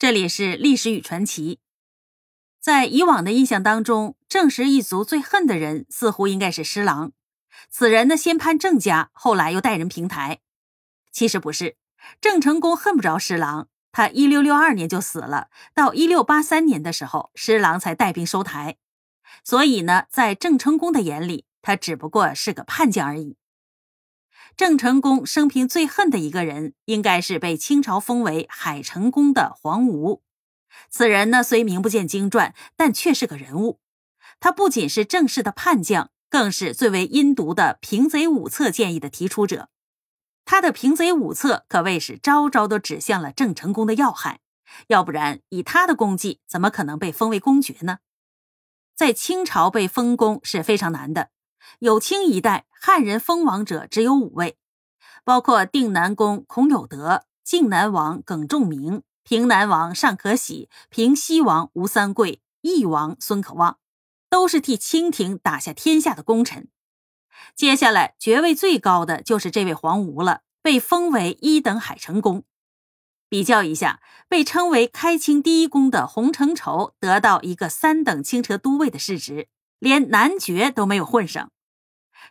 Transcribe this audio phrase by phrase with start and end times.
[0.00, 1.60] 这里是历史与传奇。
[2.58, 7.12] 在以往的印象当中，郑氏一族最恨的人似乎应该是施琅。
[7.68, 10.40] 此人呢，先攀郑家，后来又带人平台。
[11.12, 11.76] 其实不是，
[12.18, 18.78] 郑成功恨不着施琅，他一六六二年就死了，到一六八三年的时候，施琅才带兵收台。
[19.44, 23.36] 所以呢，在郑成功的眼里，他只不过是个叛将而已。
[24.56, 30.22] 郑成功生平最恨的一个人，应该是被清朝封为海成公的黄吴。
[30.88, 33.80] 此人呢，虽名不见经传，但却是个人物。
[34.38, 39.68] 他不仅是郑氏的叛将，更是最为阴毒的平贼五策建议的提出者。
[40.44, 44.40] 他的平贼五策可谓是招招都指向了郑成功的要害。
[44.86, 47.98] 要不然，以他的功绩，怎么可能被封为公爵呢？
[48.94, 51.30] 在清朝被封公是非常难的。
[51.78, 54.56] 有清一代汉人封王者只有五位，
[55.24, 63.78] 包括定南公孔有德、靖南王耿仲明、平南王尚可喜、平西王吴三桂、义王孙可望，
[64.28, 66.68] 都是替清廷打下天下的功臣。
[67.56, 72.44] 接下来爵位最高的就是这位黄吴了，被封为一等海城公。
[73.28, 79.48] 比较一下，被称为开清第一公的洪承畴得到一个三等轻车都尉的世职，
[79.80, 81.50] 连男爵都没有混上。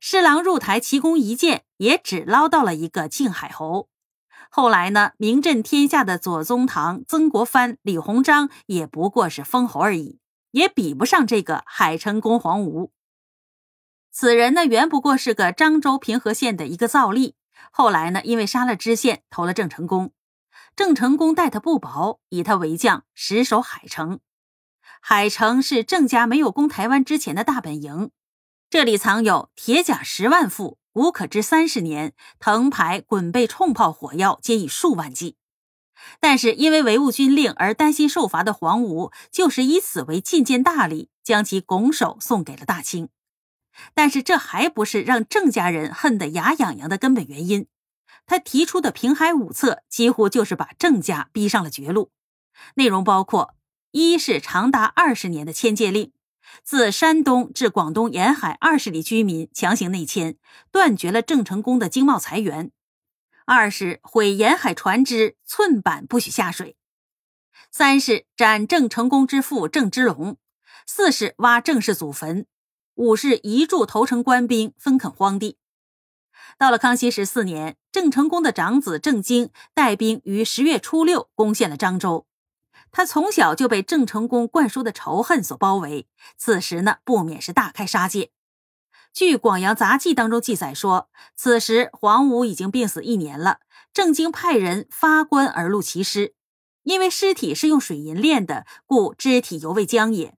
[0.00, 3.88] 施琅入台奇功一件，也只捞到了一个靖海侯。
[4.50, 10.20] 后来呢，名震天下的左宗棠、曾国藩、李鸿章也不过是封侯而已，
[10.52, 12.92] 也比不上这个海城公黄吴。
[14.10, 17.34] 此人呢，原不过是个漳州平和县的一个造吏，
[17.70, 20.12] 后来呢，因为杀了知县，投了郑成功。
[20.74, 24.20] 郑成功待他不薄，以他为将，实守海城。
[25.00, 28.10] 海城是郑家没有攻台湾之前的大本营。
[28.70, 35.36] 这里藏有铁甲十万副，武可支三十年，藤牌、滚背、冲炮、火药皆以数万计。
[36.20, 43.08] 但是因为违误军令而担心受罚的黄吴，就是以此为进谏大礼，将其拱手送给了大清。
[43.94, 47.66] 但是这还不是让郑家人恨得牙痒痒的根本原因。
[48.26, 52.10] 他提出的平海五策，几乎就是把郑家逼上了绝路。
[52.74, 53.54] 内容包括：
[53.90, 56.12] 一是长达二十年的迁界令。
[56.62, 60.36] 自山东至广东沿海二十里居民强行内迁，
[60.70, 62.70] 断绝了郑成功的经贸财源；
[63.44, 66.74] 二是毁沿海船只，寸板不许下水；
[67.70, 70.36] 三是斩郑成功之父郑芝龙；
[70.86, 72.44] 四是挖郑氏祖坟；
[72.94, 75.58] 五是移驻投诚官兵，分垦荒地。
[76.56, 82.26] 到了康熙十四年，郑成功的长子郑经带兵于十月初六攻陷了漳州。
[82.90, 88.32] 他从小就被郑成功灌输的仇恨所包围，此时呢，不免是大开杀戒。
[89.12, 93.60] 据《广阳杂记》当中记载说，此时黄武已经病死一年了，
[93.92, 96.34] 郑经派人发棺而入其尸，
[96.82, 100.36] 因为尸体是用水银炼的，故肢体犹未僵也。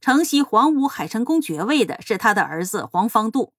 [0.00, 3.54] 承袭黄武海成公爵位的是他的儿子黄方度，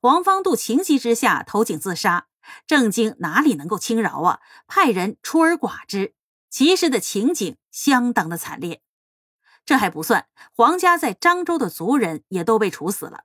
[0.00, 2.26] 黄方度情急之下投井自杀，
[2.66, 4.40] 郑经哪里能够轻饶啊？
[4.66, 6.14] 派人出而剐之。
[6.50, 8.80] 其实的情景相当的惨烈，
[9.66, 13.24] 这还不算，黄家在漳州的族人也都被处死了。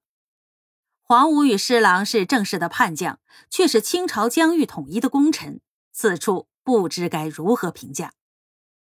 [0.99, 5.61] 黄武与施琅是正式的叛将，却是清朝疆域统一的功臣，
[5.93, 8.11] 此处不知该如何评价。